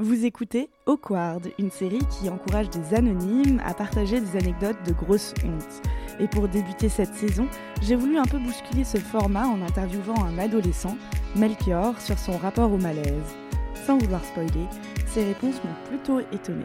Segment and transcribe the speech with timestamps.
[0.00, 5.34] Vous écoutez Awkward, une série qui encourage des anonymes à partager des anecdotes de grosse
[5.44, 5.82] honte.
[6.20, 7.48] Et pour débuter cette saison,
[7.82, 10.96] j'ai voulu un peu bousculer ce format en interviewant un adolescent,
[11.34, 13.34] Melchior, sur son rapport au malaise.
[13.74, 14.68] Sans vouloir spoiler,
[15.06, 16.64] ses réponses m'ont plutôt étonné.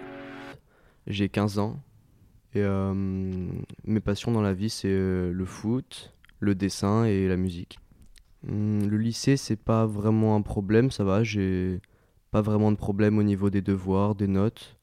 [1.08, 1.80] J'ai 15 ans
[2.54, 7.38] et euh, mes passions dans la vie c'est euh, le foot, le dessin et la
[7.38, 7.80] musique.
[8.48, 11.82] Hum, le lycée c'est pas vraiment un problème, ça va, j'ai
[12.34, 14.76] pas vraiment de problème au niveau des devoirs, des notes.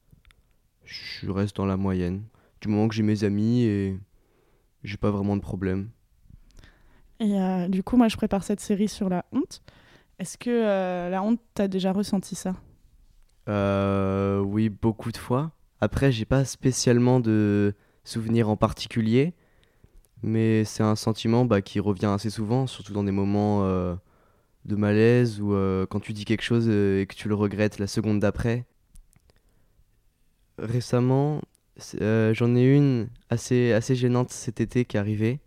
[0.85, 2.23] Je reste dans la moyenne.
[2.61, 3.99] Du moment que j'ai mes amis et
[4.85, 5.89] j'ai pas vraiment de problème.
[7.19, 9.61] Et euh, du coup, moi, je prépare cette série sur la honte.
[10.17, 12.55] Est-ce que euh, la honte, t'as déjà ressenti ça?
[13.49, 15.51] Euh, oui, beaucoup de fois.
[15.81, 19.33] Après, j'ai pas spécialement de souvenirs en particulier,
[20.23, 23.61] mais c'est un sentiment bah, qui revient assez souvent, surtout dans des moments
[24.65, 27.79] de malaise ou euh, quand tu dis quelque chose euh, et que tu le regrettes
[27.79, 28.65] la seconde d'après.
[30.57, 31.41] Récemment,
[32.01, 35.39] euh, j'en ai une assez, assez gênante cet été qui est arrivée.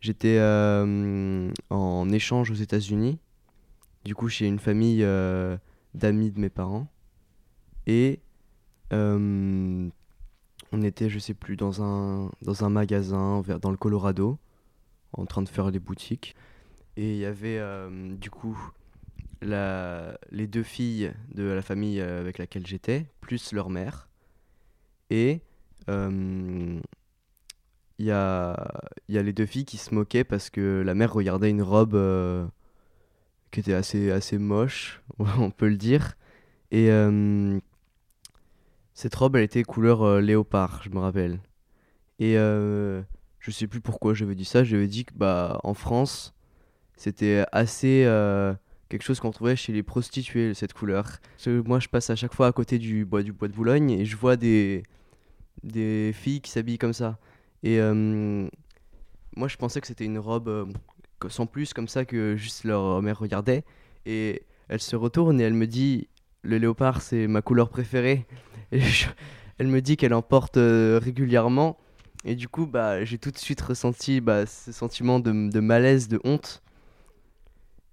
[0.00, 3.18] J'étais en échange aux États-Unis,
[4.04, 5.04] du coup chez une famille
[5.94, 6.86] d'amis de mes parents.
[7.86, 8.20] Et
[8.92, 9.90] on
[10.82, 14.38] était, je sais plus, dans un, dans un magasin dans le Colorado,
[15.12, 16.36] en train de faire les boutiques.
[16.96, 18.58] Et il y avait euh, du coup
[19.42, 24.08] la, les deux filles de la famille euh, avec laquelle j'étais, plus leur mère.
[25.10, 25.40] Et
[25.88, 26.80] euh,
[27.98, 28.72] il y, a,
[29.08, 32.50] y a les deux filles qui se moquaient parce que la mère regardait une robe
[33.50, 36.16] qui était assez, assez moche, on peut le dire.
[36.72, 36.90] Et
[38.94, 41.40] cette robe, elle était couleur léopard, je me rappelle.
[42.18, 43.02] Et euh,
[43.40, 44.64] je sais plus pourquoi j'avais dit ça.
[44.64, 46.34] J'avais dit que bah, en France,
[46.96, 48.54] c'était assez euh,
[48.88, 51.18] quelque chose qu'on trouvait chez les prostituées, cette couleur.
[51.46, 54.04] Moi, je passe à chaque fois à côté du bois, du bois de Boulogne et
[54.04, 54.82] je vois des,
[55.62, 57.18] des filles qui s'habillent comme ça.
[57.62, 58.48] Et euh,
[59.36, 60.64] moi, je pensais que c'était une robe euh,
[61.28, 63.64] sans plus, comme ça, que juste leur mère regardait.
[64.06, 66.08] Et elle se retourne et elle me dit
[66.42, 68.26] Le léopard, c'est ma couleur préférée.
[69.58, 71.78] Elle me dit qu'elle en porte régulièrement.
[72.26, 76.20] Et du coup, bah, j'ai tout de suite ressenti bah, ce sentiment de malaise, de
[76.24, 76.62] honte.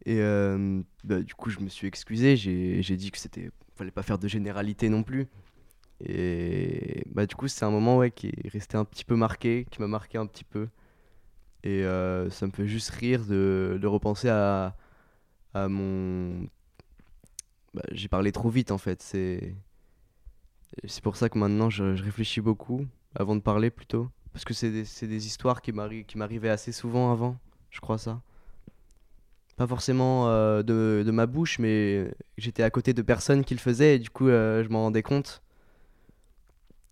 [0.06, 2.36] Et euh, bah, du coup, je me suis excusé.
[2.36, 5.28] J'ai dit que c'était fallait pas faire de généralité non plus.
[6.06, 9.66] Et bah, du coup, c'est un moment ouais, qui est resté un petit peu marqué,
[9.72, 10.68] qui m'a marqué un petit peu.
[11.64, 14.76] Et euh, ça me fait juste rire de, de repenser à,
[15.54, 16.48] à mon.
[17.74, 19.02] Bah, j'ai parlé trop vite en fait.
[19.02, 19.56] C'est
[21.04, 22.86] pour ça que maintenant je, réfléchis beaucoup
[23.16, 24.10] avant de parler plutôt.
[24.34, 27.38] Parce que c'est des, des histoires qui m'arrivaient assez souvent avant,
[27.70, 28.22] je crois ça.
[29.56, 33.60] Pas forcément euh, de, de ma bouche, mais j'étais à côté de personnes qui le
[33.60, 35.42] faisaient et du coup euh, je m'en rendais compte.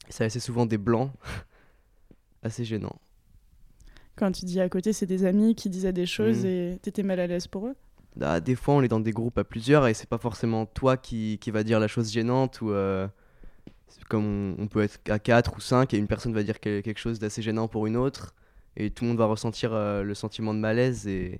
[0.09, 1.11] Ça assez souvent des blancs.
[2.43, 2.99] assez gênant.
[4.15, 6.45] Quand tu dis à côté, c'est des amis qui disaient des choses Mhm.
[6.45, 7.75] et t'étais mal à l'aise pour eux?
[8.19, 10.97] Ah, des fois, on est dans des groupes à plusieurs et c'est pas forcément toi
[10.97, 13.07] qui, qui va dire la chose gênante ou euh,
[14.09, 14.25] comme
[14.59, 16.99] on, on peut être à 4 ou 5 et une personne va dire quel- quelque
[16.99, 18.33] chose d'assez gênant pour une autre
[18.77, 21.39] et tout le monde va ressentir le sentiment de malaise et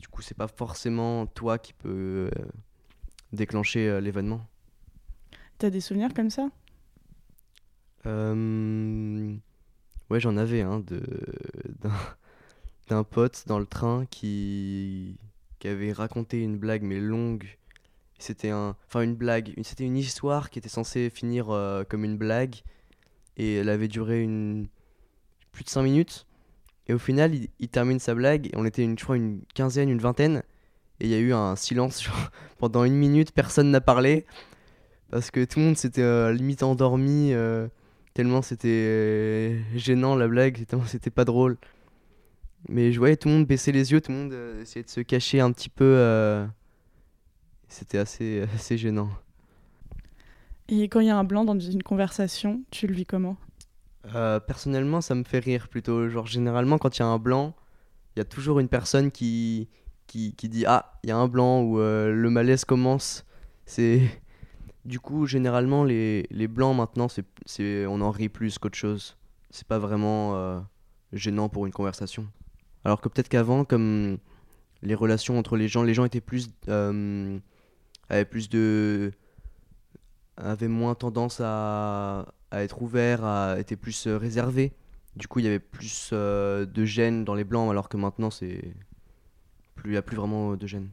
[0.00, 2.44] du coup, c'est pas forcément toi qui peut euh,
[3.32, 4.46] déclencher euh, l'événement.
[5.58, 6.48] T'as des souvenirs comme ça?
[8.06, 9.34] Euh,
[10.10, 11.02] Ouais, j'en avais un de
[11.80, 11.92] d'un
[12.88, 15.16] d'un pote dans le train qui
[15.60, 17.56] qui avait raconté une blague mais longue.
[18.18, 22.04] C'était un enfin une blague, une- c'était une histoire qui était censée finir euh, comme
[22.04, 22.56] une blague
[23.36, 24.68] et elle avait duré une
[25.52, 26.26] plus de 5 minutes
[26.90, 30.00] et au final il, termine sa blague on était une je crois une quinzaine, une
[30.00, 30.42] vingtaine
[30.98, 34.26] et il y a eu un silence genre, pendant une minute, personne n'a parlé
[35.10, 37.68] parce que tout le monde s'était euh, limite endormi euh,
[38.12, 41.56] tellement c'était euh, gênant la blague, tellement c'était pas drôle.
[42.68, 45.00] Mais je voyais tout le monde baisser les yeux, tout le monde essayait de se
[45.00, 46.44] cacher un petit peu.
[47.68, 49.08] C'était assez, assez gênant.
[50.68, 53.38] Et quand il y a un blanc dans une conversation, tu le vis comment?
[54.14, 56.08] Euh, personnellement, ça me fait rire plutôt.
[56.08, 57.54] Genre, généralement, quand il y a un blanc,
[58.16, 59.68] il y a toujours une personne qui,
[60.06, 63.24] qui, qui dit ah il y a un blanc ou euh, le malaise commence.
[63.66, 64.02] C'est
[64.84, 67.06] du coup généralement les, les blancs maintenant
[67.44, 69.16] c'est on en rit plus qu'autre chose.
[69.50, 70.60] C'est pas vraiment euh,
[71.12, 72.26] gênant pour une conversation.
[72.84, 74.18] Alors que peut-être qu'avant comme
[74.82, 76.48] les relations entre les gens, les gens étaient plus
[78.30, 79.12] plus de
[80.36, 84.72] avaient moins tendance à, à être ouverts, à étaient plus euh, réservés.
[85.16, 88.30] Du coup, il y avait plus euh, de gêne dans les blancs, alors que maintenant,
[88.30, 88.74] c'est
[89.74, 90.90] plus, il y a plus vraiment de gêne.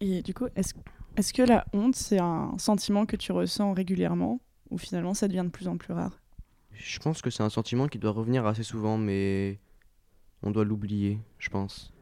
[0.00, 0.74] Et du coup, est-ce
[1.16, 4.40] est que la honte, c'est un sentiment que tu ressens régulièrement
[4.70, 6.18] ou finalement ça devient de plus en plus rare?
[6.72, 9.58] Je pense que c'est un sentiment qui doit revenir assez souvent, mais
[10.42, 11.92] on doit l'oublier, je pense.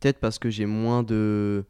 [0.00, 1.64] Peut-être parce que j'ai moins de,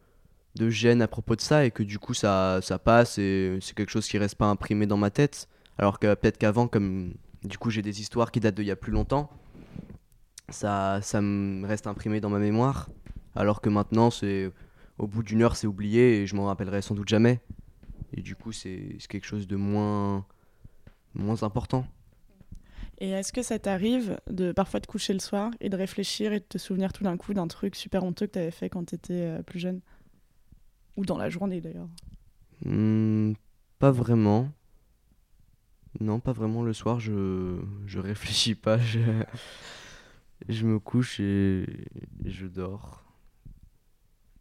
[0.54, 3.76] de gêne à propos de ça et que du coup ça, ça passe et c'est
[3.76, 5.48] quelque chose qui reste pas imprimé dans ma tête.
[5.78, 7.14] Alors que peut-être qu'avant, comme
[7.44, 9.30] du coup j'ai des histoires qui datent d'il y a plus longtemps,
[10.48, 12.88] ça, ça me reste imprimé dans ma mémoire.
[13.34, 14.50] Alors que maintenant, c'est
[14.98, 17.40] au bout d'une heure, c'est oublié et je m'en rappellerai sans doute jamais.
[18.14, 20.26] Et du coup, c'est quelque chose de moins,
[21.14, 21.86] moins important.
[22.98, 26.40] Et est-ce que ça t'arrive de parfois te coucher le soir et de réfléchir et
[26.40, 29.14] de te souvenir tout d'un coup d'un truc super honteux que t'avais fait quand t'étais
[29.14, 29.80] euh, plus jeune?
[30.96, 31.88] Ou dans la journée d'ailleurs?
[32.64, 33.32] Hmm,
[33.78, 34.50] pas vraiment.
[36.02, 36.62] Non, pas vraiment.
[36.62, 38.78] Le soir, je, je réfléchis pas.
[38.78, 39.00] Je,
[40.48, 41.64] je me couche et
[42.24, 43.04] je dors.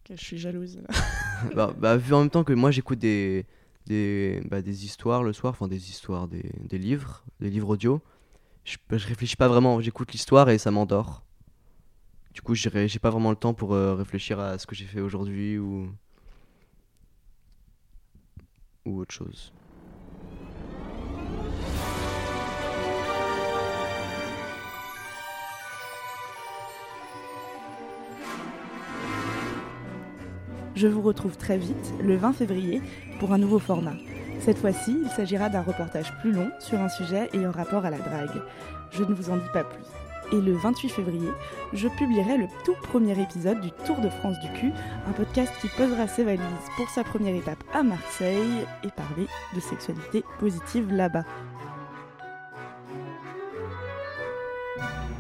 [0.10, 0.82] Je suis jalouse.
[1.56, 3.46] bah, bah, vu en même temps que moi, j'écoute des,
[3.86, 8.02] des, bah, des histoires le soir, enfin des histoires, des, des livres, des livres audio.
[8.66, 9.80] Je, bah, je réfléchis pas vraiment.
[9.82, 11.24] J'écoute l'histoire et ça m'endort.
[12.34, 15.02] Du coup, j'ai pas vraiment le temps pour euh, réfléchir à ce que j'ai fait
[15.02, 15.92] aujourd'hui ou,
[18.86, 19.54] ou autre chose.
[30.82, 32.82] Je vous retrouve très vite, le 20 février,
[33.20, 33.94] pour un nouveau format.
[34.40, 38.00] Cette fois-ci, il s'agira d'un reportage plus long sur un sujet ayant rapport à la
[38.00, 38.42] drague.
[38.90, 39.84] Je ne vous en dis pas plus.
[40.36, 41.30] Et le 28 février,
[41.74, 44.72] je publierai le tout premier épisode du Tour de France du cul,
[45.08, 46.42] un podcast qui posera ses valises
[46.76, 51.26] pour sa première étape à Marseille et parler de sexualité positive là-bas.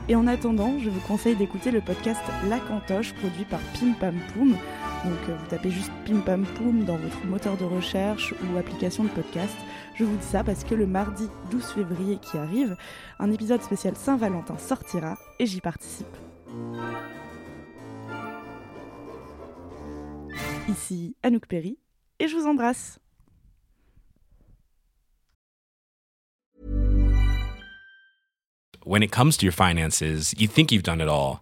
[0.09, 4.15] Et en attendant, je vous conseille d'écouter le podcast La Cantoche produit par Pim Pam
[4.33, 4.55] Poum.
[5.03, 9.03] Donc euh, vous tapez juste Pim Pam Poum dans votre moteur de recherche ou application
[9.03, 9.55] de podcast.
[9.95, 12.75] Je vous dis ça parce que le mardi 12 février qui arrive,
[13.19, 16.05] un épisode spécial Saint-Valentin sortira et j'y participe.
[20.69, 21.77] Ici Anouk Perry
[22.19, 22.99] et je vous embrasse.
[30.97, 31.41] finances.